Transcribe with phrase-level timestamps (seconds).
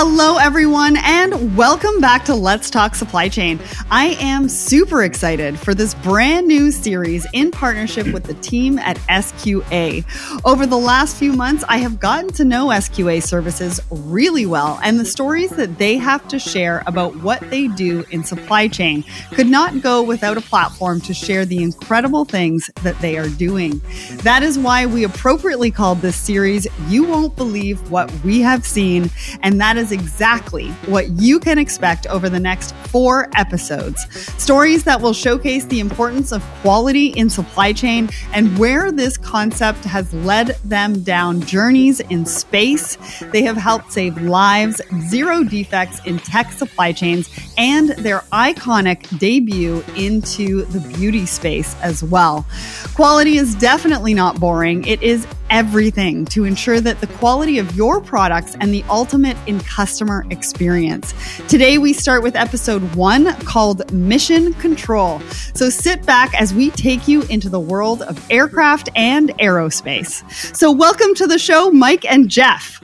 [0.00, 3.58] Hello, everyone, and welcome back to Let's Talk Supply Chain.
[3.90, 8.96] I am super excited for this brand new series in partnership with the team at
[9.08, 10.04] SQA.
[10.44, 15.00] Over the last few months, I have gotten to know SQA services really well, and
[15.00, 19.02] the stories that they have to share about what they do in supply chain
[19.32, 23.82] could not go without a platform to share the incredible things that they are doing.
[24.18, 29.10] That is why we appropriately called this series You Won't Believe What We Have Seen,
[29.42, 34.06] and that is exactly what you can expect over the next four episodes.
[34.42, 39.84] Stories that will showcase the importance of quality in supply chain and where this concept
[39.84, 42.96] has led them down journeys in space.
[43.32, 49.84] They have helped save lives, zero defects in tech supply chains, and their iconic debut
[49.96, 52.46] into the beauty space as well.
[52.94, 54.84] Quality is definitely not boring.
[54.84, 59.60] It is everything to ensure that the quality of your products and the ultimate in
[59.60, 61.14] customer experience.
[61.48, 65.20] Today, we start with episode one called Mission Control.
[65.54, 70.24] So sit back as we take you into the world of aircraft and aerospace.
[70.54, 72.82] So, welcome to the show, Mike and Jeff.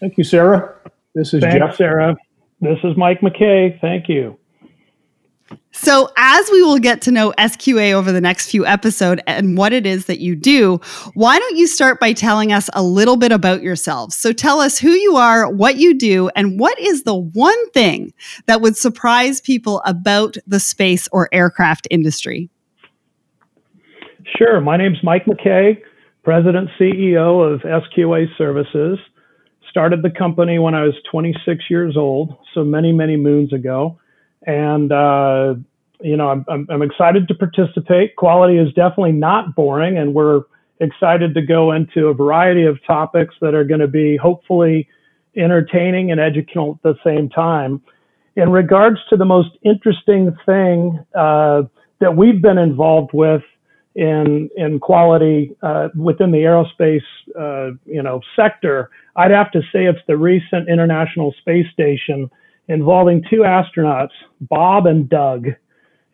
[0.00, 0.74] Thank you, Sarah.
[1.14, 1.76] This is Thanks, Jeff.
[1.76, 2.16] Sarah.
[2.60, 3.80] This is Mike McKay.
[3.80, 4.38] Thank you.
[5.72, 9.72] So, as we will get to know SQA over the next few episodes and what
[9.72, 10.80] it is that you do,
[11.14, 14.16] why don't you start by telling us a little bit about yourselves?
[14.16, 18.14] So, tell us who you are, what you do, and what is the one thing
[18.46, 22.48] that would surprise people about the space or aircraft industry?
[24.38, 24.60] Sure.
[24.60, 25.82] My name's Mike McKay,
[26.22, 28.98] President CEO of SQA Services.
[29.68, 33.98] Started the company when I was 26 years old, so many, many moons ago.
[34.46, 35.54] And, uh,
[36.00, 38.16] you know, I'm, I'm, I'm excited to participate.
[38.16, 40.42] Quality is definitely not boring, and we're
[40.80, 44.88] excited to go into a variety of topics that are going to be hopefully
[45.36, 47.82] entertaining and educational at the same time.
[48.36, 51.62] In regards to the most interesting thing uh,
[52.00, 53.42] that we've been involved with
[53.94, 57.04] in in quality uh, within the aerospace
[57.38, 62.28] uh, you know sector, I'd have to say it's the recent International Space Station
[62.68, 65.48] involving two astronauts, Bob and Doug.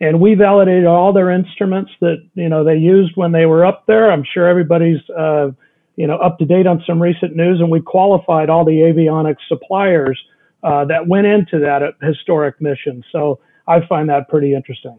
[0.00, 3.86] And we validated all their instruments that you know they used when they were up
[3.86, 4.10] there.
[4.10, 5.50] I'm sure everybody's uh,
[5.96, 9.46] you know up to date on some recent news, and we qualified all the avionics
[9.46, 10.18] suppliers
[10.62, 13.04] uh, that went into that historic mission.
[13.12, 14.98] So I find that pretty interesting.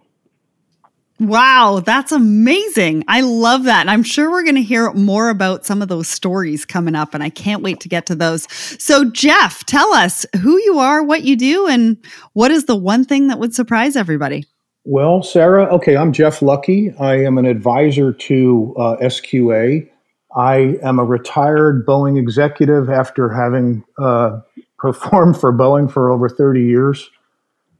[1.21, 3.03] Wow, that's amazing.
[3.07, 3.81] I love that.
[3.81, 7.13] And I'm sure we're going to hear more about some of those stories coming up,
[7.13, 8.51] and I can't wait to get to those.
[8.51, 13.05] So, Jeff, tell us who you are, what you do, and what is the one
[13.05, 14.47] thing that would surprise everybody?
[14.83, 16.91] Well, Sarah, okay, I'm Jeff Lucky.
[16.99, 19.87] I am an advisor to uh, SQA.
[20.35, 24.39] I am a retired Boeing executive after having uh,
[24.79, 27.11] performed for Boeing for over 30 years.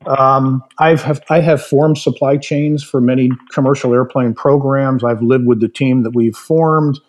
[0.07, 5.03] Um, I've have, I have formed supply chains for many commercial airplane programs.
[5.03, 6.99] I've lived with the team that we've formed,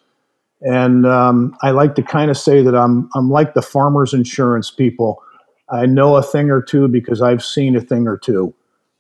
[0.61, 4.71] and um, I like to kind of say that I'm I'm like the farmers insurance
[4.71, 5.23] people.
[5.71, 8.55] I know a thing or two because I've seen a thing or 2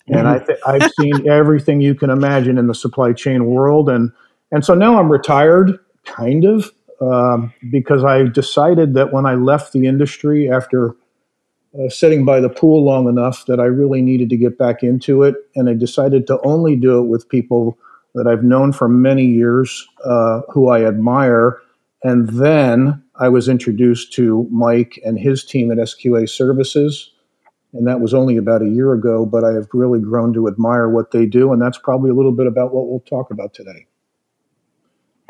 [0.08, 4.10] and I th- I've seen everything you can imagine in the supply chain world, and
[4.50, 6.70] and so now I'm retired, kind of,
[7.00, 10.94] um, because I decided that when I left the industry after
[11.78, 15.22] uh, sitting by the pool long enough that I really needed to get back into
[15.22, 15.36] it.
[15.56, 17.78] And I decided to only do it with people
[18.14, 21.58] that I've known for many years, uh, who I admire.
[22.02, 27.10] And then I was introduced to Mike and his team at SQA Services.
[27.72, 30.90] And that was only about a year ago, but I have really grown to admire
[30.90, 31.52] what they do.
[31.52, 33.86] And that's probably a little bit about what we'll talk about today.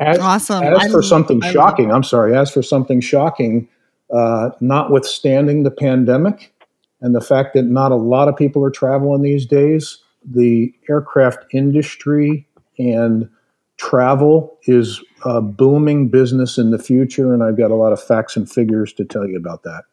[0.01, 0.65] As, awesome.
[0.65, 3.69] As for something shocking, I'm sorry, as for something shocking,
[4.13, 6.53] uh, notwithstanding the pandemic
[7.01, 11.45] and the fact that not a lot of people are traveling these days, the aircraft
[11.53, 12.47] industry
[12.79, 13.29] and
[13.77, 17.35] travel is a booming business in the future.
[17.35, 19.85] And I've got a lot of facts and figures to tell you about that.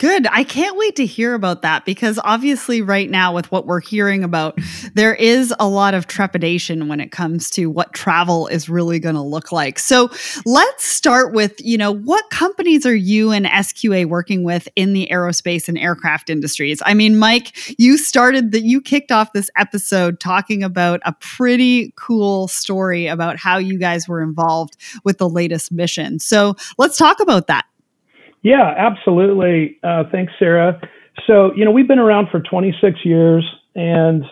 [0.00, 0.26] Good.
[0.30, 4.24] I can't wait to hear about that because obviously, right now, with what we're hearing
[4.24, 4.58] about,
[4.94, 9.14] there is a lot of trepidation when it comes to what travel is really going
[9.14, 9.78] to look like.
[9.78, 10.08] So,
[10.46, 15.06] let's start with you know, what companies are you and SQA working with in the
[15.12, 16.80] aerospace and aircraft industries?
[16.86, 21.92] I mean, Mike, you started that, you kicked off this episode talking about a pretty
[21.96, 26.20] cool story about how you guys were involved with the latest mission.
[26.20, 27.66] So, let's talk about that.
[28.42, 29.78] Yeah, absolutely.
[29.82, 30.80] Uh, thanks, Sarah.
[31.26, 33.44] So, you know, we've been around for 26 years
[33.74, 34.24] and,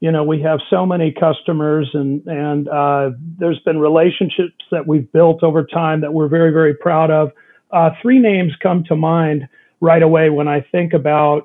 [0.00, 5.10] you know, we have so many customers and, and uh, there's been relationships that we've
[5.12, 7.32] built over time that we're very, very proud of.
[7.72, 9.48] Uh, three names come to mind.
[9.80, 11.44] right away when I think about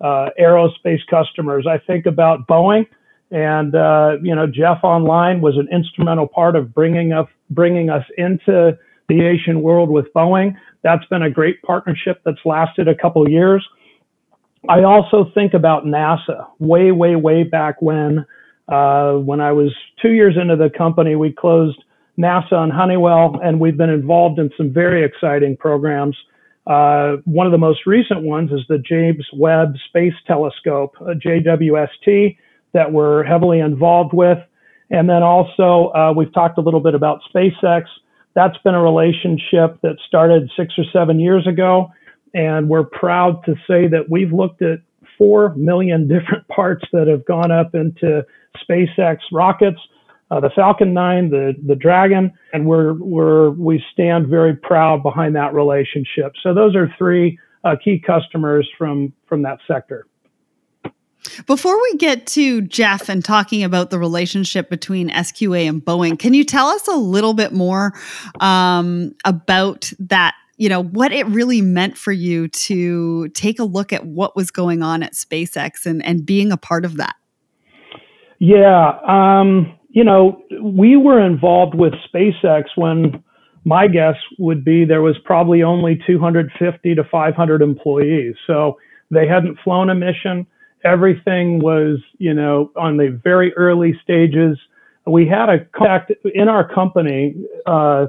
[0.00, 1.66] uh, aerospace customers.
[1.68, 2.86] I think about Boeing,
[3.30, 8.04] and uh, you know Jeff Online was an instrumental part of bringing us bringing us
[8.18, 10.56] into the Asian world with Boeing.
[10.82, 13.66] That's been a great partnership that's lasted a couple years.
[14.68, 18.24] I also think about NASA way, way, way back when.
[18.68, 21.82] Uh, when I was two years into the company, we closed
[22.18, 26.16] NASA and Honeywell, and we've been involved in some very exciting programs.
[26.66, 32.36] Uh, one of the most recent ones is the James Webb Space Telescope, JWST,
[32.72, 34.38] that we're heavily involved with.
[34.90, 37.84] And then also, uh, we've talked a little bit about SpaceX.
[38.34, 41.90] That's been a relationship that started six or seven years ago.
[42.34, 44.78] And we're proud to say that we've looked at
[45.18, 48.24] 4 million different parts that have gone up into
[48.68, 49.78] SpaceX rockets,
[50.30, 55.36] uh, the Falcon 9, the, the Dragon, and we're, we're, we stand very proud behind
[55.36, 56.32] that relationship.
[56.42, 60.06] So those are three uh, key customers from, from that sector.
[61.46, 66.34] Before we get to Jeff and talking about the relationship between SQA and Boeing, can
[66.34, 67.92] you tell us a little bit more
[68.40, 73.92] um, about that you know what it really meant for you to take a look
[73.92, 77.16] at what was going on at SpaceX and and being a part of that.
[78.38, 83.22] Yeah, um, you know, we were involved with SpaceX when
[83.64, 88.34] my guess would be there was probably only 250 to 500 employees.
[88.46, 88.78] So
[89.10, 90.46] they hadn't flown a mission.
[90.84, 94.58] Everything was, you know, on the very early stages.
[95.06, 97.34] We had a contact in our company.
[97.66, 98.06] Uh,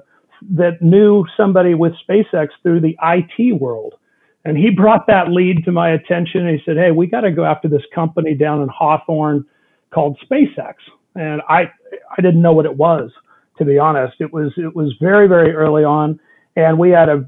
[0.52, 3.96] that knew somebody with SpaceX through the IT world.
[4.46, 6.48] And he brought that lead to my attention.
[6.48, 9.46] He said, Hey, we got to go after this company down in Hawthorne
[9.94, 10.76] called SpaceX.
[11.16, 11.72] And I,
[12.18, 13.12] I didn't know what it was,
[13.58, 14.16] to be honest.
[14.19, 16.19] It was, it was very, very early on.
[16.56, 17.26] And we had a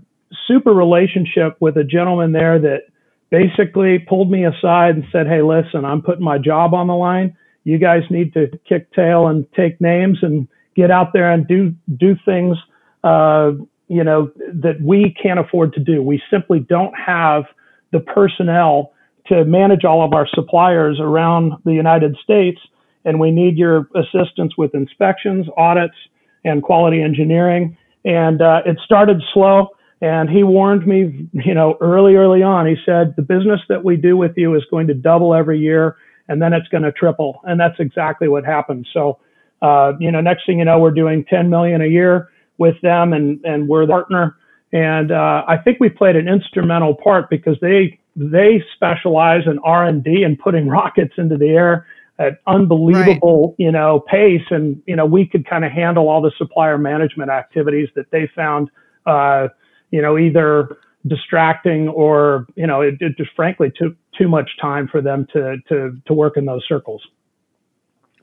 [0.47, 2.81] super relationship with a gentleman there that
[3.29, 7.35] basically pulled me aside and said, Hey, listen, I'm putting my job on the line.
[7.63, 11.73] You guys need to kick tail and take names and get out there and do,
[11.97, 12.57] do things
[13.03, 13.51] uh,
[13.87, 16.01] you know, that we can't afford to do.
[16.01, 17.43] We simply don't have
[17.91, 18.93] the personnel
[19.27, 22.59] to manage all of our suppliers around the United States,
[23.05, 25.95] and we need your assistance with inspections, audits,
[26.43, 27.77] and quality engineering.
[28.03, 29.69] And uh, it started slow,
[30.01, 32.67] and he warned me, you know, early, early on.
[32.67, 35.97] He said the business that we do with you is going to double every year,
[36.27, 38.87] and then it's going to triple, and that's exactly what happened.
[38.93, 39.19] So,
[39.61, 43.13] uh, you know, next thing you know, we're doing 10 million a year with them
[43.13, 44.37] and, and we're the partner.
[44.71, 49.85] And uh, I think we played an instrumental part because they they specialize in R
[49.85, 51.85] and D and putting rockets into the air
[52.17, 53.65] at unbelievable right.
[53.65, 57.29] you know pace, and you know we could kind of handle all the supplier management
[57.29, 58.69] activities that they found
[59.05, 59.47] uh,
[59.91, 60.77] you know either
[61.07, 65.57] distracting or you know it, it just frankly took too much time for them to
[65.69, 67.01] to to work in those circles.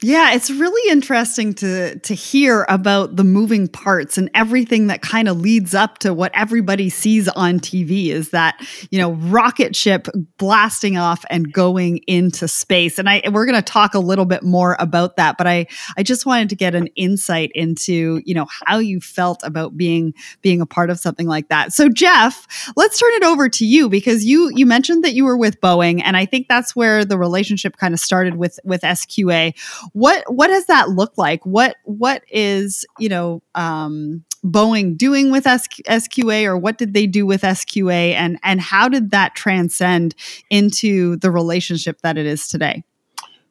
[0.05, 5.29] Yeah, it's really interesting to to hear about the moving parts and everything that kind
[5.29, 8.57] of leads up to what everybody sees on TV is that,
[8.91, 10.09] you know, rocket ship
[10.39, 12.99] blasting off and going into space.
[12.99, 16.03] And I we're going to talk a little bit more about that, but I I
[16.03, 20.61] just wanted to get an insight into, you know, how you felt about being being
[20.61, 21.73] a part of something like that.
[21.73, 25.37] So Jeff, let's turn it over to you because you you mentioned that you were
[25.37, 29.55] with Boeing and I think that's where the relationship kind of started with with SQA
[29.93, 31.45] what what does that look like?
[31.45, 37.27] What what is you know um, Boeing doing with SQA, or what did they do
[37.27, 40.15] with SQA, and and how did that transcend
[40.51, 42.85] into the relationship that it is today?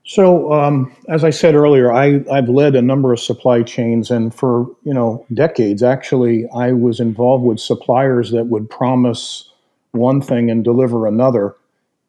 [0.03, 4.33] So, um, as I said earlier, I, I've led a number of supply chains, and
[4.33, 9.49] for you know decades, actually, I was involved with suppliers that would promise
[9.91, 11.55] one thing and deliver another.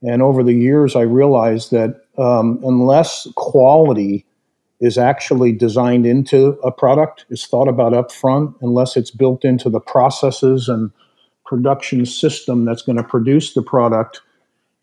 [0.03, 4.27] And over the years, I realized that um, unless quality
[4.81, 9.71] is actually designed into a product, is thought about up front, unless it's built into
[9.71, 10.91] the processes and
[11.47, 14.21] production system that's going to produce the product,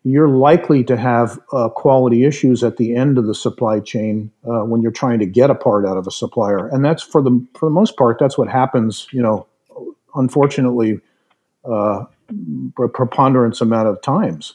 [0.02, 4.60] you're likely to have uh, quality issues at the end of the supply chain uh,
[4.60, 6.68] when you're trying to get a part out of a supplier.
[6.68, 9.06] And that's for the for the most part, that's what happens.
[9.12, 9.46] You know,
[10.14, 11.00] unfortunately,
[11.68, 12.04] uh,
[12.78, 14.54] a preponderance amount of times.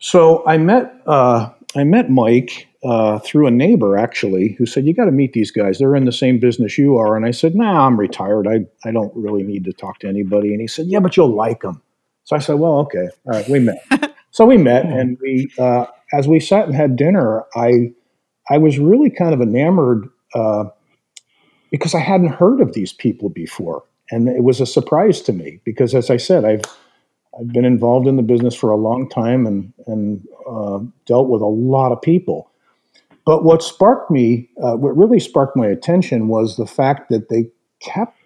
[0.00, 4.94] So I met uh, I met Mike uh, through a neighbor actually who said, "You
[4.94, 5.78] got to meet these guys.
[5.78, 8.46] They're in the same business you are." And I said, "Nah, I'm retired.
[8.46, 11.34] I I don't really need to talk to anybody." And he said, "Yeah, but you'll
[11.34, 11.82] like them."
[12.24, 13.84] So I said, "Well, okay, all right." We met.
[14.30, 14.92] so we met, hmm.
[14.92, 17.92] and we uh, as we sat and had dinner, I
[18.48, 20.64] I was really kind of enamored uh,
[21.70, 25.60] because I hadn't heard of these people before, and it was a surprise to me
[25.64, 26.62] because, as I said, I've
[27.38, 31.42] I've been involved in the business for a long time and and uh, dealt with
[31.42, 32.50] a lot of people.
[33.24, 37.50] But what sparked me, uh, what really sparked my attention, was the fact that they
[37.80, 38.16] kept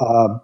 [0.00, 0.38] uh,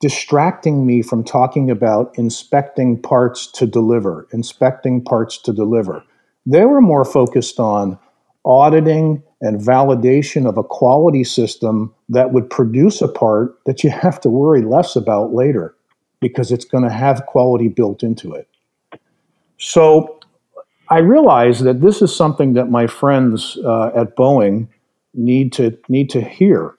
[0.00, 6.04] distracting me from talking about inspecting parts to deliver, inspecting parts to deliver.
[6.46, 7.98] They were more focused on
[8.44, 14.20] auditing and validation of a quality system that would produce a part that you have
[14.20, 15.74] to worry less about later
[16.20, 18.48] because it's going to have quality built into it.
[19.58, 20.18] So
[20.88, 24.68] I realize that this is something that my friends uh, at Boeing
[25.14, 26.74] need to need to hear.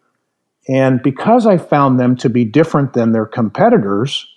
[0.67, 4.27] And because I found them to be different than their competitors,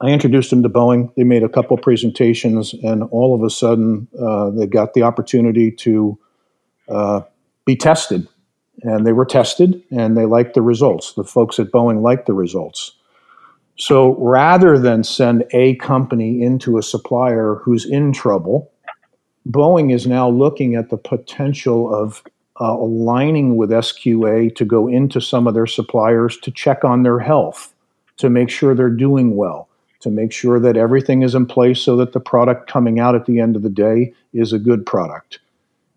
[0.00, 1.14] I introduced them to Boeing.
[1.14, 5.70] They made a couple presentations, and all of a sudden, uh, they got the opportunity
[5.70, 6.18] to
[6.88, 7.20] uh,
[7.64, 8.28] be tested.
[8.82, 11.12] And they were tested, and they liked the results.
[11.14, 12.92] The folks at Boeing liked the results.
[13.76, 18.70] So rather than send a company into a supplier who's in trouble,
[19.48, 22.22] Boeing is now looking at the potential of
[22.60, 27.18] uh, aligning with SQA to go into some of their suppliers to check on their
[27.18, 27.74] health,
[28.18, 29.68] to make sure they're doing well,
[30.00, 33.26] to make sure that everything is in place so that the product coming out at
[33.26, 35.40] the end of the day is a good product.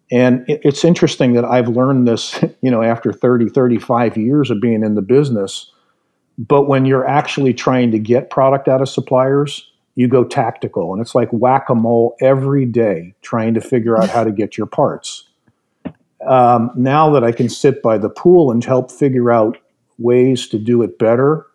[0.09, 4.83] And it's interesting that I've learned this, you know, after 30, 35 years of being
[4.83, 5.71] in the business
[6.37, 10.93] but when you're actually trying to get product out of suppliers, you go tactical.
[10.93, 14.57] And it's like whack a mole every day trying to figure out how to get
[14.57, 15.27] your parts.
[16.27, 19.57] Um, now that I can sit by the pool and help figure out
[19.97, 21.47] ways to do it better,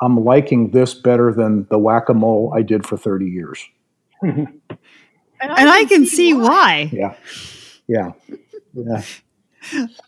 [0.00, 3.64] I'm liking this better than the whack a mole I did for 30 years.
[4.22, 4.48] and
[5.40, 6.44] I, and I can, see why.
[6.44, 6.90] why.
[6.92, 7.14] Yeah.
[7.86, 8.12] Yeah.
[8.74, 9.02] Yeah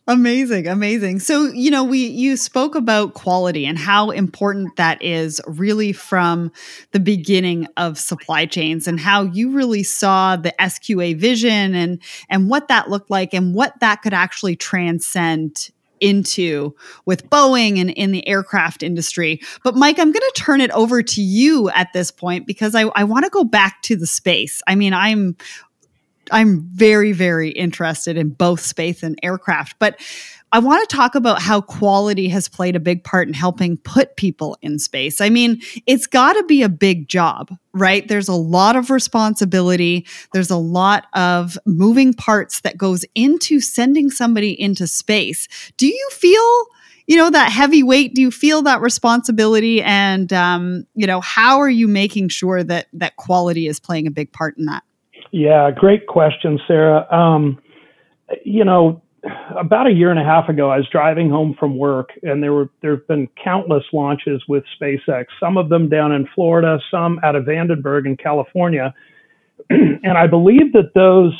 [0.06, 5.40] amazing amazing so you know we you spoke about quality and how important that is
[5.46, 6.50] really from
[6.92, 12.48] the beginning of supply chains and how you really saw the sqa vision and and
[12.48, 16.74] what that looked like and what that could actually transcend into
[17.04, 19.40] with Boeing and in the aircraft industry.
[19.62, 22.82] But Mike, I'm going to turn it over to you at this point because I,
[22.94, 24.62] I want to go back to the space.
[24.66, 25.36] I mean, I'm
[26.30, 29.78] I'm very, very interested in both space and aircraft.
[29.78, 30.00] But
[30.50, 34.16] I want to talk about how quality has played a big part in helping put
[34.16, 35.20] people in space.
[35.20, 38.08] I mean, it's got to be a big job, right?
[38.08, 40.06] There's a lot of responsibility.
[40.32, 45.49] There's a lot of moving parts that goes into sending somebody into space.
[45.76, 46.66] Do you feel
[47.06, 51.58] you know that heavy weight do you feel that responsibility and um, you know how
[51.58, 54.85] are you making sure that that quality is playing a big part in that
[55.30, 57.06] yeah, great question, Sarah.
[57.12, 57.61] Um,
[58.44, 59.02] you know,
[59.56, 62.52] about a year and a half ago, I was driving home from work, and there
[62.52, 65.26] were there have been countless launches with SpaceX.
[65.40, 68.94] Some of them down in Florida, some out of Vandenberg in California,
[69.70, 71.32] and I believe that those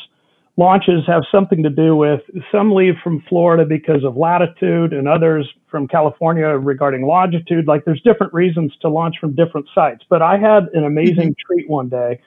[0.57, 5.49] launches have something to do with some leave from Florida because of latitude, and others
[5.71, 7.68] from California regarding longitude.
[7.68, 10.04] Like there's different reasons to launch from different sites.
[10.09, 11.54] But I had an amazing mm-hmm.
[11.54, 12.21] treat one day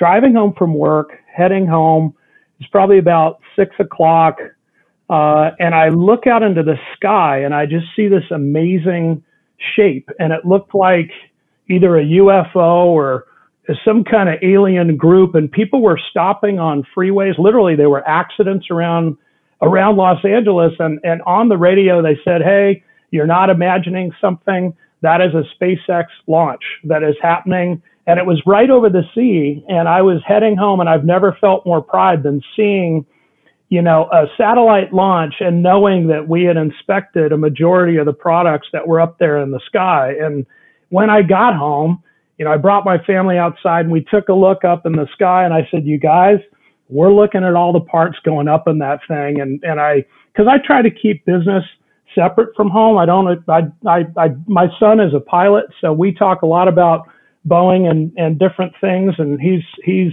[0.00, 2.14] driving home from work, heading home.
[2.58, 4.38] It's probably about six o'clock.
[5.10, 9.22] Uh, and I look out into the sky and I just see this amazing
[9.76, 10.08] shape.
[10.18, 11.10] And it looked like
[11.68, 13.26] either a UFO or
[13.84, 15.34] some kind of alien group.
[15.34, 17.38] And people were stopping on freeways.
[17.38, 19.18] Literally, there were accidents around
[19.60, 20.72] around Los Angeles.
[20.78, 24.74] And, and on the radio, they said, Hey, you're not imagining something.
[25.02, 29.64] That is a SpaceX launch that is happening and it was right over the sea.
[29.68, 33.06] And I was heading home, and I've never felt more pride than seeing,
[33.68, 38.12] you know, a satellite launch and knowing that we had inspected a majority of the
[38.12, 40.14] products that were up there in the sky.
[40.20, 40.46] And
[40.88, 42.02] when I got home,
[42.38, 45.06] you know, I brought my family outside and we took a look up in the
[45.12, 46.38] sky, and I said, "You guys."
[46.92, 50.48] We're looking at all the parts going up in that thing, and and I, because
[50.48, 51.62] I try to keep business
[52.16, 52.98] separate from home.
[52.98, 53.44] I don't.
[53.48, 57.08] I, I, I, my son is a pilot, so we talk a lot about
[57.46, 59.14] Boeing and, and different things.
[59.18, 60.12] And he's, he's,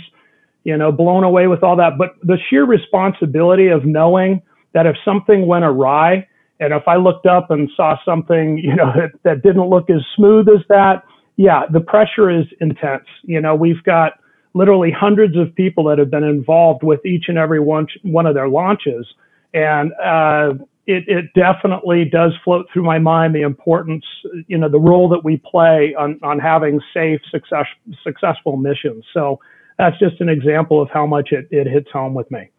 [0.64, 1.98] you know, blown away with all that.
[1.98, 4.42] But the sheer responsibility of knowing
[4.74, 6.28] that if something went awry,
[6.60, 10.02] and if I looked up and saw something, you know, that, that didn't look as
[10.16, 11.04] smooth as that,
[11.36, 13.06] yeah, the pressure is intense.
[13.24, 14.14] You know, we've got
[14.54, 18.34] literally hundreds of people that have been involved with each and every one, one of
[18.34, 19.06] their launches.
[19.54, 20.54] And uh,
[20.88, 24.06] it, it definitely does float through my mind the importance,
[24.48, 27.66] you know, the role that we play on, on having safe, success,
[28.04, 29.04] successful missions.
[29.14, 29.40] So
[29.78, 32.50] that's just an example of how much it, it hits home with me.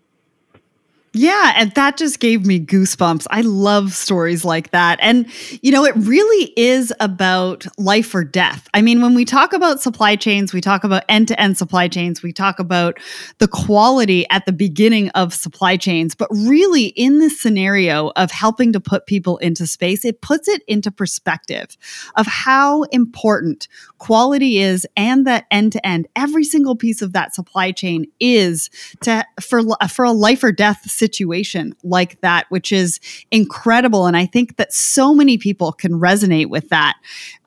[1.14, 3.26] Yeah, and that just gave me goosebumps.
[3.30, 4.98] I love stories like that.
[5.00, 5.26] And,
[5.62, 8.68] you know, it really is about life or death.
[8.74, 11.88] I mean, when we talk about supply chains, we talk about end to end supply
[11.88, 12.98] chains, we talk about
[13.38, 16.14] the quality at the beginning of supply chains.
[16.14, 20.62] But really, in this scenario of helping to put people into space, it puts it
[20.68, 21.76] into perspective
[22.16, 27.34] of how important quality is and that end to end, every single piece of that
[27.34, 28.68] supply chain is
[29.00, 33.00] to for, for a life or death situation like that, which is
[33.30, 34.06] incredible.
[34.06, 36.96] And I think that so many people can resonate with that.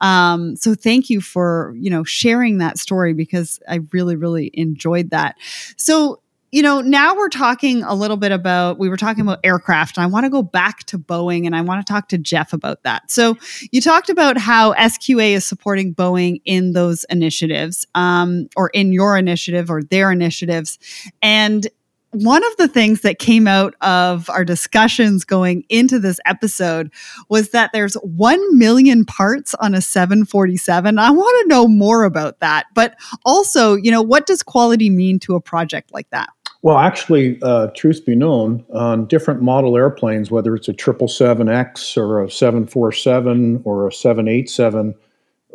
[0.00, 5.10] Um, so thank you for, you know, sharing that story because I really, really enjoyed
[5.10, 5.36] that.
[5.76, 9.96] So you know, now we're talking a little bit about, we were talking about aircraft,
[9.96, 12.52] and I want to go back to Boeing and I want to talk to Jeff
[12.52, 13.10] about that.
[13.10, 13.38] So,
[13.72, 19.16] you talked about how SQA is supporting Boeing in those initiatives, um, or in your
[19.16, 20.78] initiative or their initiatives.
[21.22, 21.66] And
[22.12, 26.92] one of the things that came out of our discussions going into this episode
[27.28, 30.98] was that there's 1 million parts on a 747.
[30.98, 32.66] I want to know more about that.
[32.74, 36.28] But also, you know, what does quality mean to a project like that?
[36.60, 42.22] Well, actually, uh, truth be known, on different model airplanes, whether it's a 777X or
[42.22, 44.94] a 747 or a 787,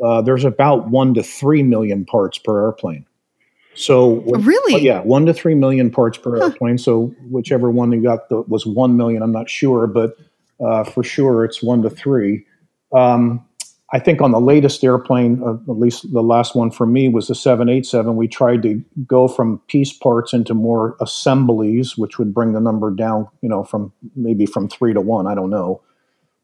[0.03, 3.05] uh, there's about one to three million parts per airplane.
[3.77, 6.45] So when, really, oh, yeah, one to three million parts per huh.
[6.45, 6.77] airplane.
[6.77, 9.21] So whichever one you got the, was one million.
[9.21, 10.17] I'm not sure, but
[10.59, 12.45] uh, for sure it's one to three.
[12.93, 13.45] Um,
[13.93, 17.27] I think on the latest airplane, uh, at least the last one for me was
[17.27, 18.15] the 787.
[18.17, 22.91] We tried to go from piece parts into more assemblies, which would bring the number
[22.91, 25.27] down, you know, from maybe from three to one.
[25.27, 25.81] I don't know.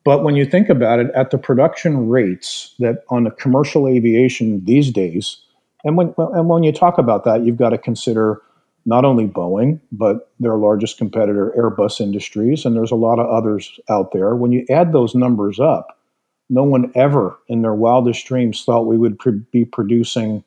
[0.05, 4.63] But when you think about it, at the production rates that on the commercial aviation
[4.63, 5.37] these days,
[5.83, 8.41] and when and when you talk about that, you've got to consider
[8.85, 13.79] not only Boeing, but their largest competitor, Airbus Industries, and there's a lot of others
[13.89, 14.35] out there.
[14.35, 15.97] When you add those numbers up,
[16.49, 19.17] no one ever in their wildest dreams thought we would
[19.51, 20.43] be producing,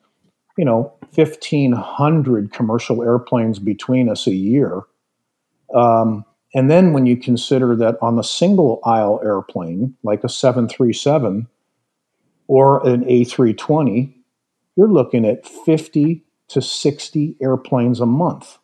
[0.58, 4.82] you know, 1,500 commercial airplanes between us a year.
[5.74, 11.48] Um, and then when you consider that on a single aisle airplane, like a 737
[12.48, 14.12] or an A320,
[14.76, 18.58] you're looking at 50 to 60 airplanes a month.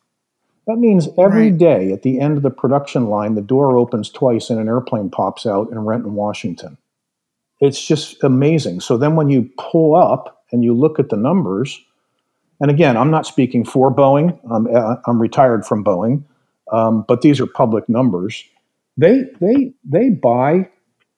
[0.67, 1.57] That means every right.
[1.57, 5.09] day at the end of the production line, the door opens twice and an airplane
[5.09, 6.77] pops out in Renton, Washington.
[7.59, 8.79] It's just amazing.
[8.79, 11.81] So then when you pull up and you look at the numbers,
[12.61, 16.23] and again, I'm not speaking for Boeing, I'm, uh, I'm retired from Boeing,
[16.71, 18.43] um, but these are public numbers.
[18.95, 20.69] They, they, they buy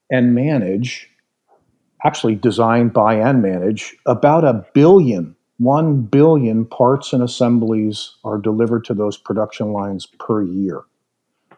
[0.10, 1.10] and manage
[2.06, 8.86] actually design, buy, and manage, about a billion, one billion parts and assemblies are delivered
[8.86, 10.84] to those production lines per year.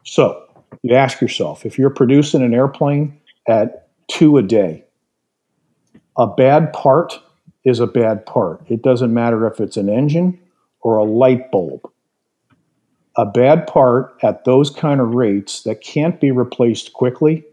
[0.03, 0.41] So
[0.83, 4.85] you ask yourself if you're producing an airplane at two a day,
[6.15, 7.19] a bad part
[7.65, 8.61] is a bad part.
[8.69, 10.39] It doesn't matter if it's an engine
[10.79, 11.81] or a light bulb.
[13.17, 17.43] A bad part at those kind of rates that can't be replaced quickly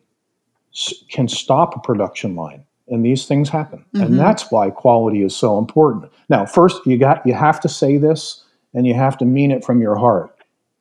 [1.10, 3.84] can stop a production line and these things happen.
[3.94, 4.02] Mm-hmm.
[4.02, 6.10] and that's why quality is so important.
[6.28, 8.44] Now first you got you have to say this
[8.74, 10.30] and you have to mean it from your heart.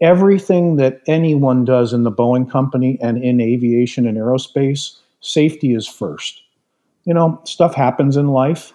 [0.01, 5.87] Everything that anyone does in the boeing company and in aviation and aerospace safety is
[5.87, 6.41] first.
[7.05, 8.73] You know stuff happens in life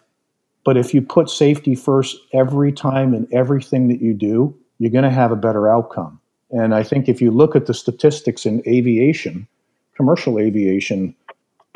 [0.64, 5.02] but if you put safety first every time in everything that you do you're going
[5.02, 6.20] to have a better outcome.
[6.50, 9.46] And i think if you look at the statistics in aviation
[9.98, 11.14] commercial aviation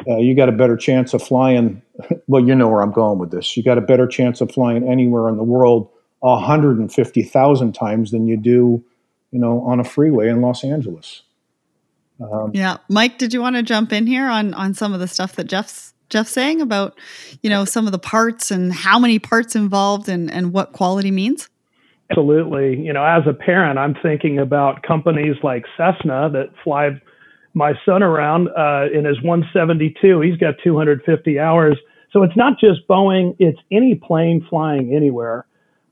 [0.09, 1.83] uh, you got a better chance of flying.
[2.27, 3.57] Well, you know where I'm going with this.
[3.57, 8.37] You got a better chance of flying anywhere in the world 150,000 times than you
[8.37, 8.83] do,
[9.33, 11.23] you know, on a freeway in Los Angeles.
[12.21, 15.09] Um, yeah, Mike, did you want to jump in here on on some of the
[15.09, 16.99] stuff that Jeff's Jeff's saying about,
[17.43, 21.11] you know, some of the parts and how many parts involved and and what quality
[21.11, 21.49] means?
[22.11, 22.79] Absolutely.
[22.79, 27.01] You know, as a parent, I'm thinking about companies like Cessna that fly
[27.55, 30.21] my son around uh, in his 172.
[30.21, 31.79] He's got 250 hours.
[32.12, 35.47] So it's not just Boeing, it's any plane flying anywhere.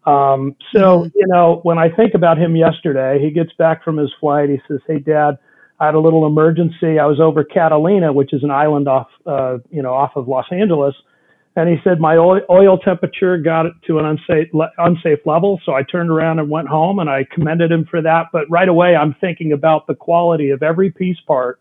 [0.06, 1.08] Um, so, mm-hmm.
[1.14, 4.48] you know, when I think about him yesterday, he gets back from his flight.
[4.48, 5.38] He says, Hey, Dad,
[5.78, 6.98] I had a little emergency.
[6.98, 10.46] I was over Catalina, which is an island off, uh, you know, off of Los
[10.50, 10.94] Angeles.
[11.60, 15.60] And he said my oil, temperature got to an unsafe unsafe level.
[15.66, 18.28] So I turned around and went home, and I commended him for that.
[18.32, 21.60] But right away, I'm thinking about the quality of every piece part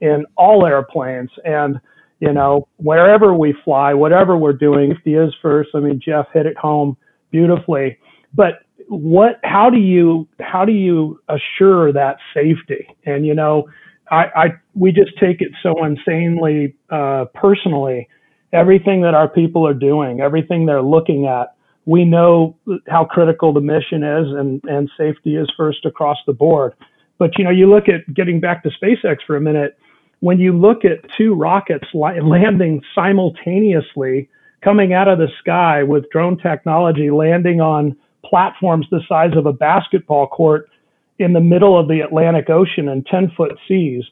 [0.00, 1.80] in all airplanes, and
[2.20, 5.70] you know wherever we fly, whatever we're doing, safety is first.
[5.74, 6.96] I mean, Jeff hit it home
[7.32, 7.98] beautifully.
[8.32, 13.64] But what how do you how do you assure that safety and you know
[14.10, 18.08] i, I we just take it so insanely uh, personally
[18.54, 21.54] everything that our people are doing everything they're looking at
[21.86, 22.56] we know
[22.88, 26.72] how critical the mission is and and safety is first across the board
[27.18, 29.78] but you know you look at getting back to spacex for a minute
[30.20, 34.28] when you look at two rockets landing simultaneously
[34.62, 39.52] coming out of the sky with drone technology landing on platforms the size of a
[39.52, 40.70] basketball court
[41.18, 44.04] in the middle of the Atlantic Ocean in 10 foot seas.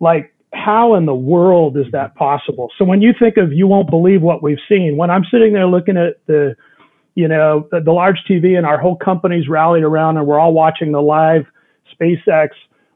[0.00, 2.70] Like, how in the world is that possible?
[2.78, 5.66] So when you think of you won't believe what we've seen, when I'm sitting there
[5.66, 6.56] looking at the,
[7.14, 10.52] you know, the, the large TV and our whole company's rallied around and we're all
[10.52, 11.46] watching the live
[12.00, 12.48] SpaceX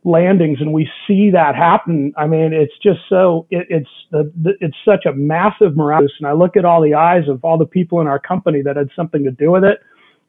[0.05, 2.13] landings and we see that happen.
[2.17, 6.07] I mean, it's just so it, it's the, the, it's such a massive morale.
[6.19, 8.77] And I look at all the eyes of all the people in our company that
[8.77, 9.81] had something to do with it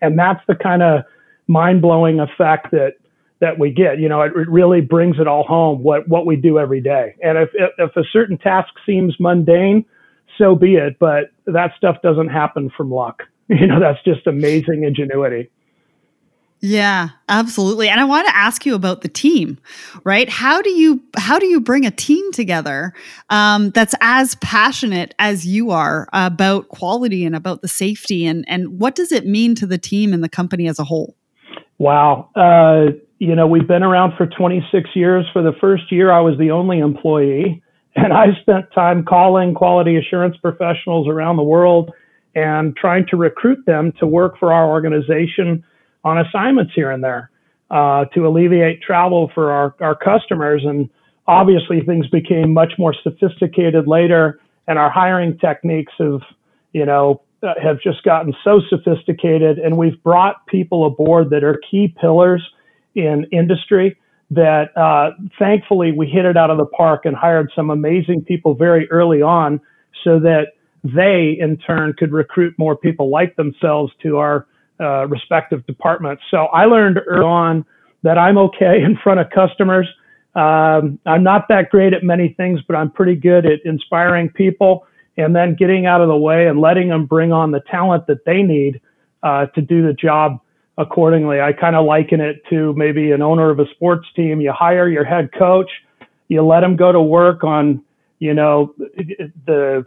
[0.02, 1.04] and that's the kind of
[1.48, 2.94] mind blowing effect that
[3.40, 4.00] that we get.
[4.00, 7.16] You know, it, it, really brings it all home what what we do every day.
[7.22, 9.86] And if if a certain task seems mundane,
[10.38, 10.98] so be it.
[11.00, 13.24] But that stuff doesn't happen from luck.
[13.48, 15.52] You know, that's just amazing ingenuity.
[16.62, 17.90] Yeah, absolutely.
[17.90, 19.60] And I want to ask you about the team,
[20.04, 20.28] right?
[20.28, 22.92] How do you how do you bring a team together
[23.30, 28.80] um, that's as passionate as you are about quality and about the safety and and
[28.80, 31.16] what does it mean to the team and the company as a whole?
[31.78, 35.26] Wow, uh, you know we've been around for 26 years.
[35.34, 37.62] For the first year, I was the only employee,
[37.96, 41.92] and I spent time calling quality assurance professionals around the world
[42.36, 45.64] and trying to recruit them to work for our organization
[46.04, 47.32] on assignments here and there
[47.72, 50.62] uh, to alleviate travel for our, our customers.
[50.66, 50.90] And
[51.28, 56.22] obviously, things became much more sophisticated later, and our hiring techniques have,
[56.74, 59.58] you know, uh, have just gotten so sophisticated.
[59.58, 62.42] And we've brought people aboard that are key pillars
[62.96, 63.98] in industry.
[64.32, 68.56] That uh, thankfully we hit it out of the park and hired some amazing people
[68.56, 69.62] very early on,
[70.04, 70.54] so that
[70.84, 74.48] they in turn could recruit more people like themselves to our
[74.80, 76.24] uh, respective departments.
[76.32, 77.66] So I learned early on
[78.04, 79.88] that I'm okay in front of customers.
[80.36, 84.86] Um, I'm not that great at many things, but I'm pretty good at inspiring people
[85.18, 88.26] and then getting out of the way and letting them bring on the talent that
[88.26, 88.82] they need
[89.24, 90.40] uh, to do the job
[90.78, 91.42] accordingly.
[91.42, 94.42] I kind of liken it to maybe an owner of a sports team.
[94.42, 95.70] You hire your head coach,
[96.28, 97.84] you let him go to work on,
[98.20, 98.74] you know,
[99.46, 99.86] the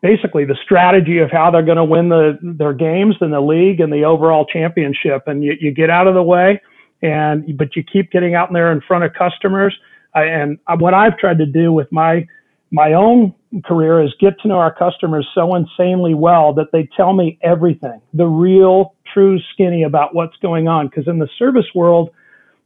[0.00, 3.80] basically the strategy of how they're going to win the their games in the league
[3.80, 5.24] and the overall championship.
[5.26, 6.60] And you, you get out of the way,
[7.02, 9.76] and but you keep getting out there in front of customers.
[10.14, 12.26] I, and what I've tried to do with my
[12.70, 17.12] my own career is get to know our customers so insanely well that they tell
[17.12, 20.88] me everything, the real, true skinny about what's going on.
[20.88, 22.10] Because in the service world,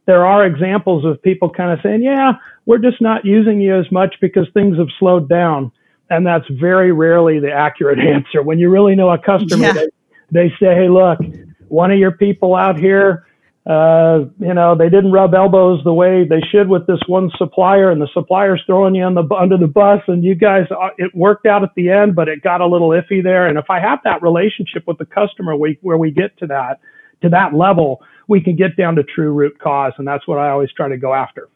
[0.05, 2.33] there are examples of people kind of saying, "Yeah,
[2.65, 5.71] we're just not using you as much because things have slowed down."
[6.09, 8.41] and that's very rarely the accurate answer.
[8.41, 9.73] When you really know a customer, yeah.
[9.73, 9.87] they,
[10.31, 11.19] they say, "Hey, look,
[11.67, 13.25] one of your people out here,
[13.67, 17.91] uh, you know, they didn't rub elbows the way they should with this one supplier,
[17.91, 21.13] and the supplier's throwing you on the under the bus, and you guys, uh, it
[21.13, 23.45] worked out at the end, but it got a little iffy there.
[23.45, 26.79] And if I have that relationship with the customer, we, where we get to that
[27.21, 30.49] to that level, we can get down to true root cause, and that's what I
[30.49, 31.49] always try to go after.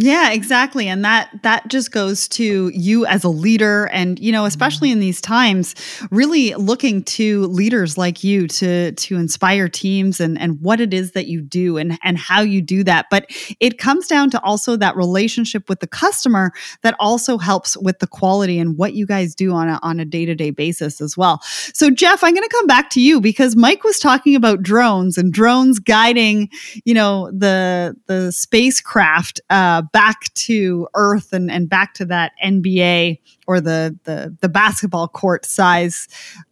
[0.00, 0.86] Yeah, exactly.
[0.86, 5.00] And that that just goes to you as a leader and you know, especially in
[5.00, 5.74] these times,
[6.12, 11.12] really looking to leaders like you to to inspire teams and and what it is
[11.12, 13.06] that you do and and how you do that.
[13.10, 13.26] But
[13.58, 18.06] it comes down to also that relationship with the customer that also helps with the
[18.06, 21.40] quality and what you guys do on a on a day-to-day basis as well.
[21.42, 25.18] So Jeff, I'm going to come back to you because Mike was talking about drones
[25.18, 26.50] and drones guiding,
[26.84, 33.18] you know, the the spacecraft uh back to Earth and, and back to that NBA
[33.46, 36.08] or the the, the basketball court size,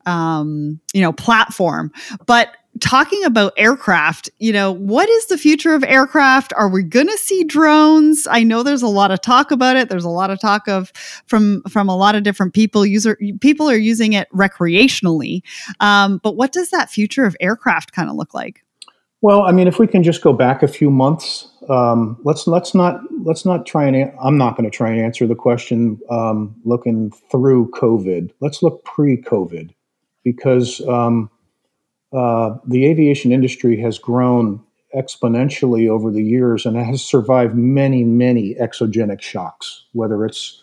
[0.06, 1.92] um, you know, platform.
[2.26, 6.52] But talking about aircraft, you know, what is the future of aircraft?
[6.56, 8.26] Are we going to see drones?
[8.30, 9.88] I know there's a lot of talk about it.
[9.88, 10.92] There's a lot of talk of
[11.26, 12.84] from from a lot of different people.
[12.84, 15.42] User people are using it recreationally,
[15.80, 18.62] um, but what does that future of aircraft kind of look like?
[19.22, 22.74] Well, I mean, if we can just go back a few months, um, let's let's
[22.74, 26.54] not let's not try and I'm not going to try and answer the question um,
[26.64, 28.30] looking through COVID.
[28.40, 29.70] Let's look pre-COVID
[30.22, 31.30] because um,
[32.12, 34.62] uh, the aviation industry has grown
[34.94, 40.62] exponentially over the years and it has survived many many exogenic shocks, whether it's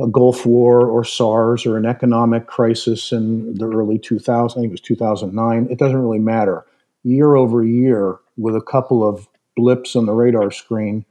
[0.00, 4.50] a Gulf War or SARS or an economic crisis in the early 2000s.
[4.50, 5.68] I think it was 2009.
[5.70, 6.66] It doesn't really matter
[7.04, 11.04] year over year, with a couple of blips on the radar screen,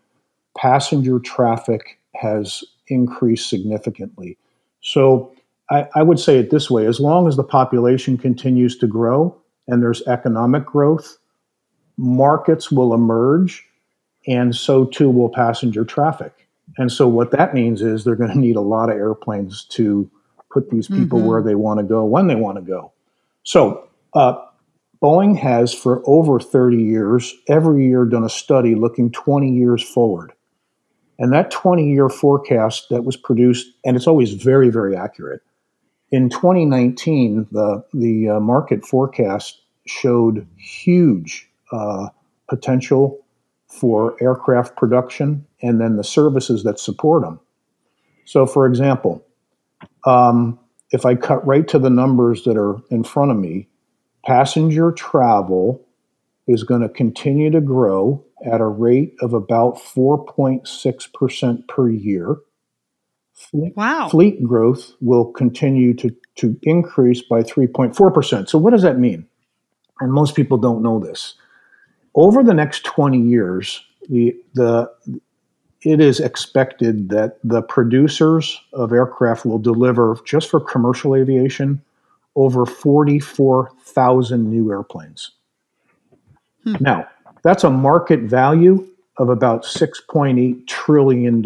[0.57, 4.37] passenger traffic has increased significantly.
[4.81, 5.33] So
[5.69, 9.35] I, I, would say it this way as long as the population continues to grow
[9.67, 11.17] and there's economic growth,
[11.97, 13.65] markets will emerge,
[14.27, 16.47] and so too will passenger traffic.
[16.77, 20.09] And so what that means is they're going to need a lot of airplanes to
[20.51, 21.27] put these people mm-hmm.
[21.27, 22.91] where they want to go when they want to go.
[23.43, 24.35] So uh,
[25.01, 30.31] Boeing has for over 30 years, every year done a study looking 20 years forward.
[31.17, 35.41] And that 20 year forecast that was produced, and it's always very, very accurate.
[36.11, 42.09] In 2019, the, the uh, market forecast showed huge uh,
[42.47, 43.23] potential
[43.67, 47.39] for aircraft production and then the services that support them.
[48.25, 49.25] So, for example,
[50.05, 50.59] um,
[50.91, 53.67] if I cut right to the numbers that are in front of me,
[54.25, 55.85] passenger travel
[56.47, 62.37] is going to continue to grow at a rate of about 4.6% per year.
[63.33, 64.07] Fleet, wow.
[64.09, 68.49] Fleet growth will continue to, to increase by 3.4%.
[68.49, 69.25] So, what does that mean?
[69.99, 71.35] And most people don't know this.
[72.13, 74.91] Over the next 20 years, the, the,
[75.83, 81.81] it is expected that the producers of aircraft will deliver, just for commercial aviation,
[82.35, 85.31] over 44,000 new airplanes.
[86.63, 86.75] Hmm.
[86.79, 87.07] Now,
[87.43, 91.43] that's a market value of about $6.8 trillion.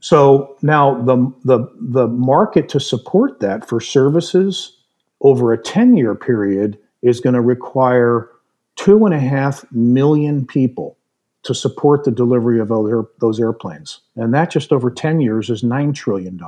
[0.00, 4.76] So now the, the, the market to support that for services
[5.22, 8.30] over a 10 year period is going to require
[8.76, 10.96] two and a half million people
[11.42, 12.68] to support the delivery of
[13.18, 14.00] those airplanes.
[14.16, 16.40] And that just over 10 years is $9 trillion.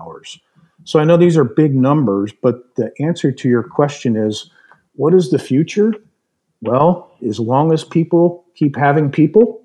[0.88, 4.50] So I know these are big numbers, but the answer to your question is
[4.94, 5.92] what is the future?
[6.62, 9.62] Well, as long as people keep having people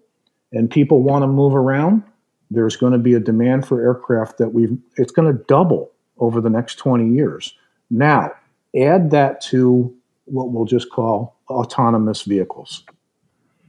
[0.51, 2.03] and people want to move around,
[2.51, 6.41] there's going to be a demand for aircraft that we've, it's going to double over
[6.41, 7.53] the next 20 years.
[7.89, 8.33] Now,
[8.77, 12.83] add that to what we'll just call autonomous vehicles.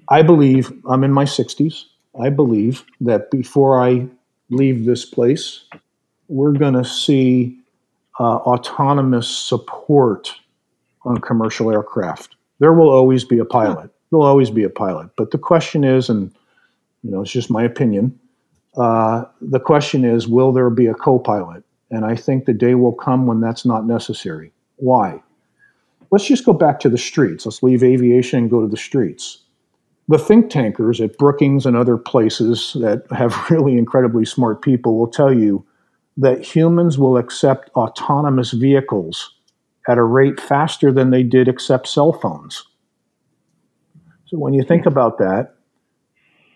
[0.09, 1.85] I believe, I'm in my 60s,
[2.21, 4.09] I believe that before I
[4.51, 5.67] leave this place,
[6.29, 7.59] we're going to see
[8.19, 10.33] uh, autonomous support
[11.05, 13.91] on commercial aircraft there will always be a pilot.
[14.11, 15.11] There'll always be a pilot.
[15.17, 16.33] But the question is, and
[17.03, 18.19] you know, it's just my opinion.
[18.77, 21.63] Uh, the question is, will there be a co-pilot?
[21.91, 24.53] And I think the day will come when that's not necessary.
[24.77, 25.23] Why?
[26.11, 27.45] Let's just go back to the streets.
[27.45, 29.39] Let's leave aviation and go to the streets.
[30.09, 35.09] The think tankers at Brookings and other places that have really incredibly smart people will
[35.09, 35.65] tell you
[36.17, 39.35] that humans will accept autonomous vehicles
[39.89, 42.65] at a rate faster than they did accept cell phones.
[44.27, 45.55] So when you think about that,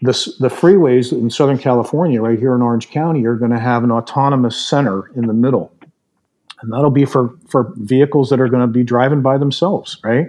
[0.01, 3.83] the, the freeways in Southern California, right here in Orange County, are going to have
[3.83, 5.73] an autonomous center in the middle.
[6.61, 10.27] And that'll be for, for vehicles that are going to be driving by themselves, right?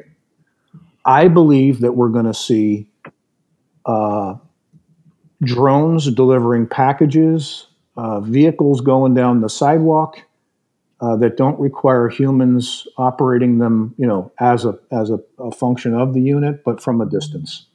[1.06, 2.90] I believe that we're going to see
[3.86, 4.36] uh,
[5.44, 7.66] drones delivering packages,
[8.00, 10.22] uh, vehicles going down the sidewalk,
[11.02, 15.94] uh, that don't require humans operating them, you know, as a as a, a, function
[15.94, 17.66] of the unit, but from a distance.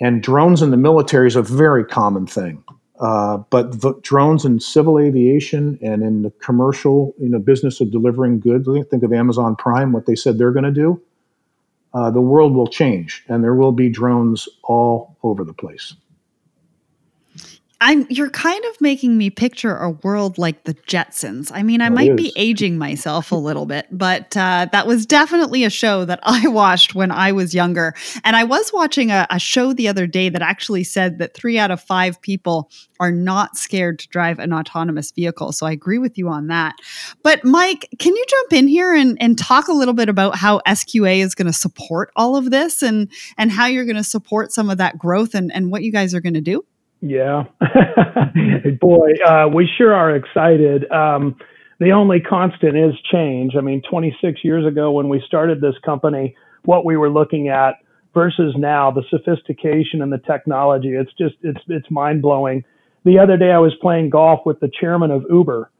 [0.00, 2.64] And drones in the military is a very common thing.
[3.00, 8.40] Uh, but drones in civil aviation and in the commercial, you know, business of delivering
[8.40, 8.66] goods.
[8.90, 11.02] Think of Amazon Prime, what they said they're going to do.
[11.92, 15.94] Uh, the world will change, and there will be drones all over the place.
[17.82, 21.50] I'm you're kind of making me picture a world like the Jetsons.
[21.52, 25.64] I mean, I might be aging myself a little bit, but uh, that was definitely
[25.64, 27.94] a show that I watched when I was younger.
[28.22, 31.58] And I was watching a, a show the other day that actually said that three
[31.58, 35.52] out of five people are not scared to drive an autonomous vehicle.
[35.52, 36.74] So I agree with you on that.
[37.22, 40.60] But Mike, can you jump in here and, and talk a little bit about how
[40.68, 44.52] SQA is going to support all of this and and how you're going to support
[44.52, 46.62] some of that growth and, and what you guys are going to do?
[47.00, 47.44] Yeah,
[48.80, 50.90] boy, uh, we sure are excited.
[50.90, 51.36] Um,
[51.78, 53.54] the only constant is change.
[53.56, 57.76] I mean, 26 years ago when we started this company, what we were looking at
[58.12, 62.64] versus now, the sophistication and the technology, it's just it's it's mind blowing.
[63.04, 65.70] The other day I was playing golf with the chairman of Uber,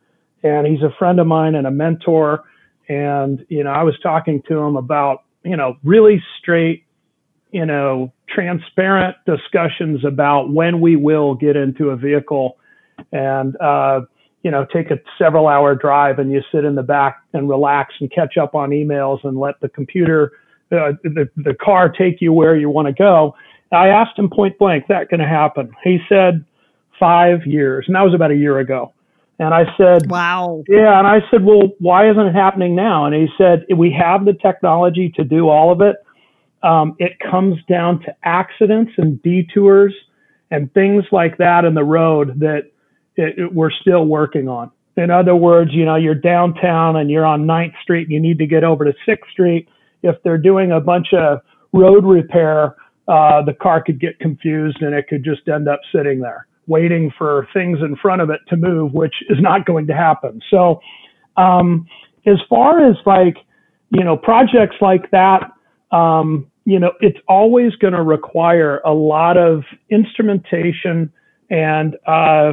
[0.43, 2.45] and he's a friend of mine and a mentor.
[2.89, 6.85] And you know, I was talking to him about you know really straight
[7.53, 12.57] you know, transparent discussions about when we will get into a vehicle
[13.13, 14.01] and, uh,
[14.43, 17.95] you know, take a several hour drive and you sit in the back and relax
[18.01, 20.33] and catch up on emails and let the computer
[20.73, 23.35] uh, the, the car take you where you want to go.
[23.73, 25.73] I asked him point blank, that going to happen?
[25.83, 26.45] He said,
[27.01, 27.87] five years.
[27.87, 28.93] And that was about a year ago.
[29.41, 30.63] And I said, Wow.
[30.69, 30.99] Yeah.
[30.99, 33.07] And I said, Well, why isn't it happening now?
[33.07, 35.97] And he said, We have the technology to do all of it.
[36.63, 39.95] Um, it comes down to accidents and detours
[40.51, 42.71] and things like that in the road that
[43.17, 44.71] it, it, we're still working on.
[44.97, 48.39] In other words, you know, you're downtown and you're on 9th Street and you need
[48.39, 49.69] to get over to 6th Street.
[50.03, 51.41] If they're doing a bunch of
[51.73, 52.77] road repair,
[53.09, 57.13] uh, the car could get confused and it could just end up sitting there waiting
[57.19, 60.41] for things in front of it to move, which is not going to happen.
[60.51, 60.81] So,
[61.37, 61.87] um,
[62.27, 63.37] as far as like,
[63.91, 65.51] you know, projects like that,
[65.91, 71.13] um, you know, it's always going to require a lot of instrumentation
[71.51, 72.53] and uh,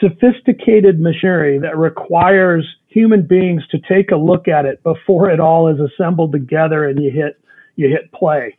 [0.00, 5.66] sophisticated machinery that requires human beings to take a look at it before it all
[5.66, 7.40] is assembled together and you hit
[7.74, 8.56] you hit play.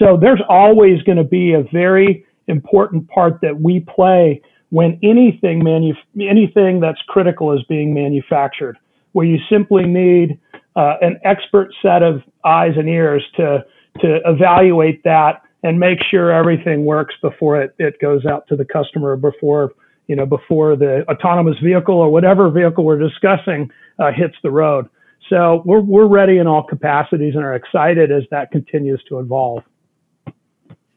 [0.00, 5.62] So there's always going to be a very important part that we play when anything
[5.62, 8.76] manu- anything that's critical is being manufactured,
[9.12, 10.40] where you simply need
[10.74, 13.64] uh, an expert set of eyes and ears to
[14.00, 18.64] to evaluate that and make sure everything works before it, it goes out to the
[18.64, 19.72] customer before
[20.06, 24.88] you know before the autonomous vehicle or whatever vehicle we're discussing uh, hits the road.
[25.28, 29.62] So we're we're ready in all capacities and are excited as that continues to evolve.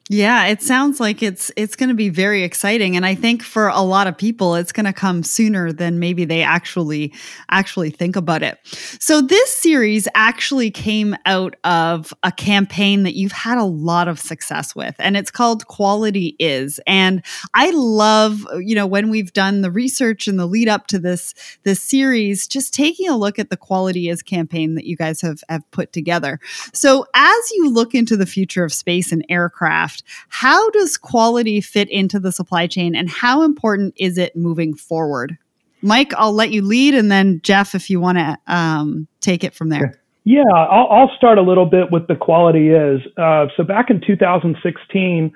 [0.09, 3.69] Yeah, it sounds like it's it's going to be very exciting and I think for
[3.69, 7.13] a lot of people it's going to come sooner than maybe they actually
[7.49, 8.59] actually think about it.
[8.99, 14.19] So this series actually came out of a campaign that you've had a lot of
[14.19, 19.61] success with and it's called Quality Is and I love you know when we've done
[19.61, 23.49] the research and the lead up to this this series just taking a look at
[23.49, 26.41] the Quality Is campaign that you guys have have put together.
[26.73, 31.89] So as you look into the future of space and aircraft how does quality fit
[31.89, 35.37] into the supply chain and how important is it moving forward?
[35.81, 39.53] Mike, I'll let you lead, and then Jeff, if you want to um, take it
[39.53, 39.99] from there.
[40.23, 43.01] Yeah, I'll, I'll, start a little bit with the quality is.
[43.17, 45.33] Uh, so back in 2016,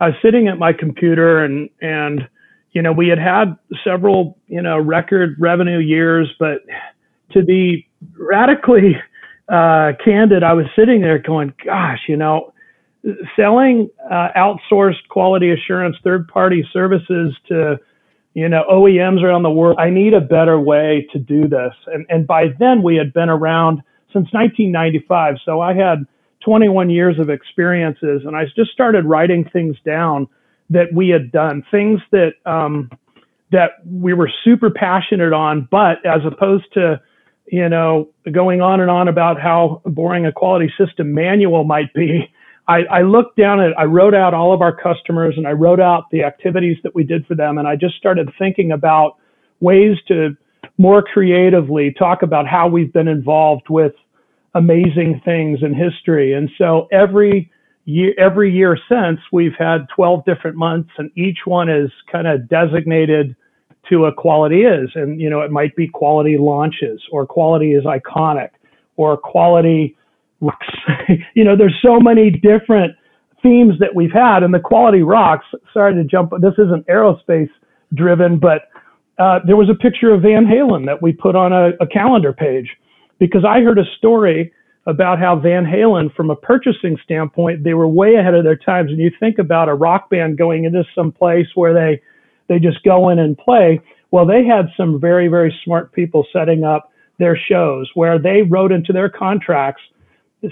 [0.00, 2.28] I was sitting at my computer and and
[2.70, 6.58] you know we had had several you know record revenue years, but
[7.32, 8.96] to be radically
[9.48, 12.52] uh, candid, I was sitting there going, gosh, you know,
[13.36, 17.78] selling uh, outsourced quality assurance third party services to
[18.34, 19.78] you know OEMs around the world.
[19.78, 21.72] I need a better way to do this.
[21.86, 23.82] And and by then we had been around
[24.12, 26.06] since 1995, so I had
[26.42, 30.28] 21 years of experiences, and I just started writing things down
[30.70, 32.90] that we had done, things that um,
[33.50, 37.00] that we were super passionate on, but as opposed to
[37.46, 42.30] you know going on and on about how boring a quality system manual might be
[42.68, 45.80] I, I looked down at, I wrote out all of our customers and I wrote
[45.80, 47.56] out the activities that we did for them.
[47.56, 49.16] And I just started thinking about
[49.60, 50.36] ways to
[50.76, 53.94] more creatively talk about how we've been involved with
[54.54, 56.34] amazing things in history.
[56.34, 57.50] And so every
[57.86, 62.48] year, every year since we've had 12 different months and each one is kind of
[62.48, 63.34] designated
[63.88, 64.90] to a quality is.
[64.94, 68.50] And, you know, it might be quality launches or quality is iconic
[68.96, 69.96] or quality
[71.34, 72.94] you know, there's so many different
[73.42, 75.46] themes that we've had, and the quality rocks.
[75.72, 76.32] Sorry to jump.
[76.40, 77.50] This isn't aerospace
[77.94, 78.68] driven, but
[79.18, 82.32] uh, there was a picture of Van Halen that we put on a, a calendar
[82.32, 82.68] page
[83.18, 84.52] because I heard a story
[84.86, 88.90] about how Van Halen, from a purchasing standpoint, they were way ahead of their times.
[88.90, 92.00] And you think about a rock band going into some place where they
[92.48, 93.80] they just go in and play.
[94.10, 98.72] Well, they had some very very smart people setting up their shows where they wrote
[98.72, 99.82] into their contracts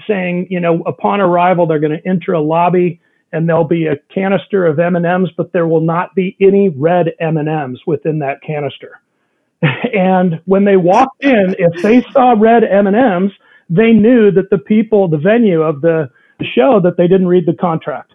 [0.07, 2.99] saying, you know, upon arrival, they're going to enter a lobby
[3.31, 7.79] and there'll be a canister of M&Ms, but there will not be any red M&Ms
[7.85, 9.01] within that canister.
[9.61, 13.31] and when they walked in, if they saw red M&Ms,
[13.69, 16.09] they knew that the people, the venue of the
[16.55, 18.13] show, that they didn't read the contract.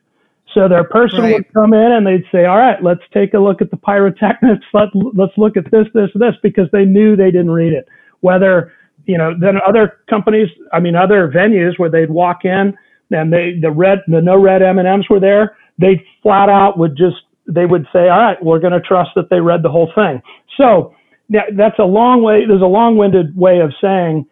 [0.55, 1.35] So their person right.
[1.35, 4.67] would come in and they'd say, "All right, let's take a look at the pyrotechnics.
[4.75, 7.89] Let let's look at this, this, this," because they knew they didn't read it.
[8.21, 8.73] Whether
[9.07, 12.77] you know, then other companies, I mean, other venues where they'd walk in
[13.11, 15.57] and they, the red, the no red M&Ms were there.
[15.79, 19.29] They flat out would just, they would say, all right, we're going to trust that
[19.31, 20.23] they read the whole thing.
[20.57, 20.95] So
[21.29, 22.47] that's a long way.
[22.47, 24.27] There's a long winded way of saying,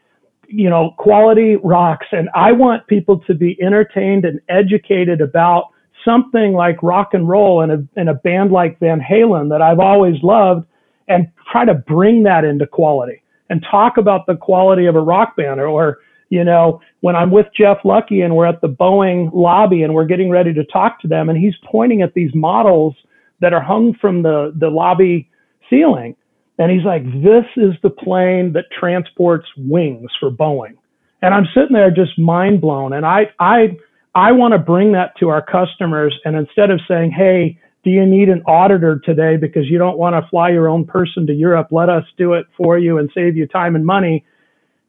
[0.48, 2.06] you know, quality rocks.
[2.12, 5.70] And I want people to be entertained and educated about
[6.04, 9.80] something like rock and roll and a, in a band like Van Halen that I've
[9.80, 10.66] always loved
[11.08, 15.36] and try to bring that into quality and talk about the quality of a rock
[15.36, 15.98] band or, or
[16.30, 20.07] You know, when I'm with Jeff Lucky and we're at the Boeing lobby and we're
[20.07, 22.94] getting ready to talk to them, and he's pointing at these models
[23.40, 25.28] that are hung from the, the lobby
[25.68, 26.14] ceiling.
[26.59, 30.76] And he's like, This is the plane that transports wings for Boeing.
[31.22, 32.92] And I'm sitting there just mind blown.
[32.92, 33.76] And I, I,
[34.14, 36.18] I want to bring that to our customers.
[36.24, 40.14] And instead of saying, Hey, do you need an auditor today because you don't want
[40.14, 41.68] to fly your own person to Europe?
[41.70, 44.24] Let us do it for you and save you time and money.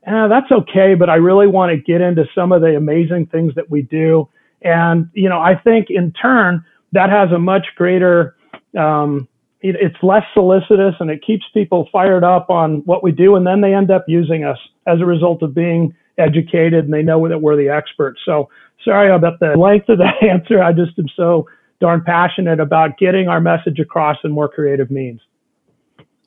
[0.06, 3.56] Eh, that's okay, but I really want to get into some of the amazing things
[3.56, 4.28] that we do.
[4.62, 8.36] And, you know, I think in turn, that has a much greater,
[8.78, 9.28] um,
[9.62, 13.36] it, it's less solicitous and it keeps people fired up on what we do.
[13.36, 17.04] And then they end up using us as a result of being educated and they
[17.04, 18.20] know that we're the experts.
[18.26, 18.50] So
[18.84, 20.62] sorry about the length of the answer.
[20.62, 21.48] I just am so
[21.82, 25.20] darn passionate about getting our message across in more creative means.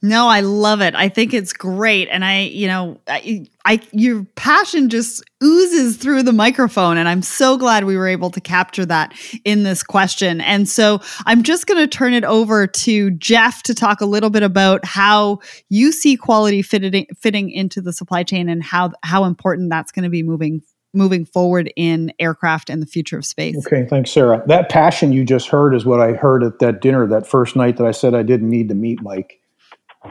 [0.04, 0.94] No, I love it.
[0.94, 2.08] I think it's great.
[2.10, 6.98] And I, you know, I, I, your passion just oozes through the microphone.
[6.98, 9.14] And I'm so glad we were able to capture that
[9.46, 10.42] in this question.
[10.42, 14.28] And so I'm just going to turn it over to Jeff to talk a little
[14.28, 15.38] bit about how
[15.70, 20.02] you see quality fitting, fitting into the supply chain and how, how important that's going
[20.02, 20.60] to be moving
[20.94, 23.56] moving forward in aircraft and the future of space.
[23.66, 24.42] Okay, thanks, Sarah.
[24.46, 27.76] That passion you just heard is what I heard at that dinner that first night
[27.76, 29.40] that I said I didn't need to meet Mike.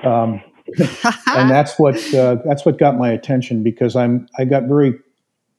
[0.04, 0.42] Um,
[1.28, 4.94] and that's what uh, that's what got my attention because I'm I got very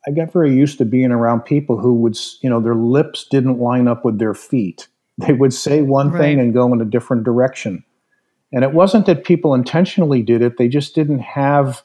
[0.06, 3.58] I got very used to being around people who would you know their lips didn't
[3.58, 4.88] line up with their feet.
[5.16, 6.20] They would say one right.
[6.20, 7.84] thing and go in a different direction.
[8.52, 11.82] And it wasn't that people intentionally did it; they just didn't have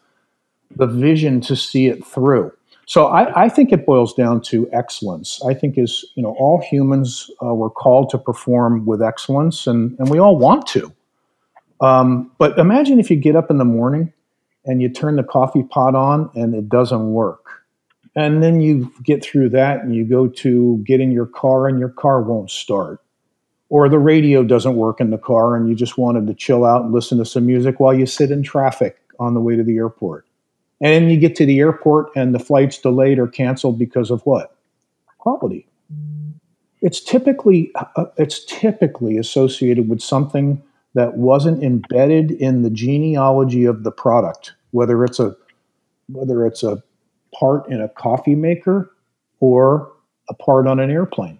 [0.75, 2.51] the vision to see it through.
[2.89, 5.39] So I, I, think it boils down to excellence.
[5.47, 9.95] I think is you know all humans uh, were called to perform with excellence, and
[9.99, 10.91] and we all want to.
[11.81, 14.11] Um, but imagine if you get up in the morning
[14.65, 17.61] and you turn the coffee pot on and it doesn't work,
[18.15, 21.77] and then you get through that and you go to get in your car and
[21.77, 23.03] your car won't start,
[23.69, 26.85] or the radio doesn't work in the car and you just wanted to chill out
[26.85, 29.77] and listen to some music while you sit in traffic on the way to the
[29.77, 30.25] airport
[30.81, 34.21] and then you get to the airport and the flight's delayed or canceled because of
[34.25, 34.55] what?
[35.17, 35.67] Quality.
[36.81, 40.61] It's typically uh, it's typically associated with something
[40.93, 45.35] that wasn't embedded in the genealogy of the product, whether it's a
[46.07, 46.81] whether it's a
[47.37, 48.91] part in a coffee maker
[49.39, 49.91] or
[50.29, 51.39] a part on an airplane.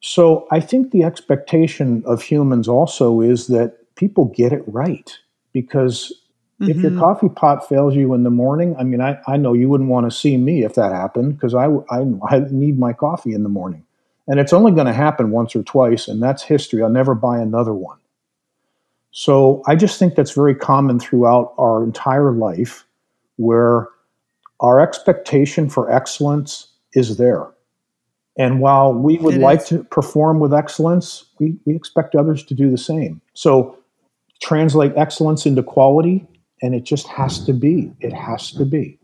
[0.00, 5.16] So I think the expectation of humans also is that people get it right
[5.52, 6.12] because
[6.62, 6.70] Mm-hmm.
[6.70, 7.00] If your mm-hmm.
[7.00, 10.08] coffee pot fails you in the morning, I mean, I, I know you wouldn't want
[10.08, 13.48] to see me if that happened because I, I, I need my coffee in the
[13.48, 13.84] morning.
[14.28, 16.82] And it's only going to happen once or twice, and that's history.
[16.82, 17.98] I'll never buy another one.
[19.10, 22.86] So I just think that's very common throughout our entire life
[23.36, 23.88] where
[24.60, 27.48] our expectation for excellence is there.
[28.38, 29.68] And while we would it like is.
[29.70, 33.20] to perform with excellence, we, we expect others to do the same.
[33.34, 33.76] So
[34.40, 36.26] translate excellence into quality
[36.62, 37.92] and it just has to be.
[38.00, 38.98] It has to be.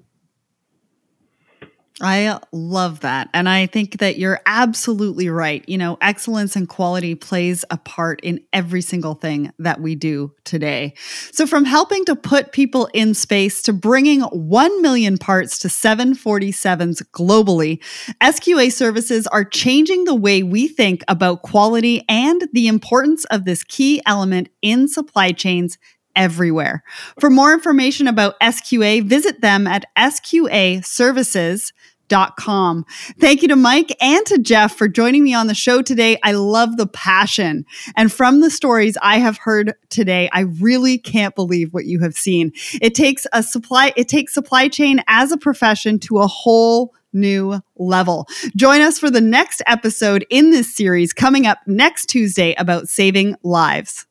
[2.01, 3.29] I love that.
[3.35, 5.69] And I think that you're absolutely right.
[5.69, 10.33] You know, excellence and quality plays a part in every single thing that we do
[10.45, 10.95] today.
[11.33, 17.03] So, from helping to put people in space to bringing 1 million parts to 747s
[17.11, 17.83] globally,
[18.23, 23.65] SQA services are changing the way we think about quality and the importance of this
[23.65, 25.79] key element in supply chains
[26.19, 26.83] everywhere.
[27.19, 32.85] For more information about SQA, visit them at sqaservices.com.
[33.21, 36.19] Thank you to Mike and to Jeff for joining me on the show today.
[36.25, 37.65] I love the passion.
[37.97, 42.15] And from the stories I have heard today, I really can't believe what you have
[42.15, 42.53] seen.
[42.83, 47.61] It takes a supply, it takes supply chain as a profession to a whole new
[47.77, 48.27] level.
[48.57, 53.37] Join us for the next episode in this series coming up next Tuesday about saving
[53.43, 54.07] lives.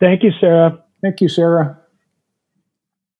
[0.00, 0.81] Thank you, Sarah.
[1.02, 1.81] Thank you, Sarah.